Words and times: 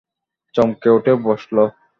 চমকে 0.55 0.89
উঠে 0.97 1.13
বসল। 1.25 1.57